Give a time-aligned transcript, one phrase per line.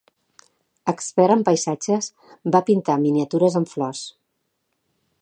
[0.93, 2.09] Expert en paisatges,
[2.57, 4.05] va pintar miniatures amb flors.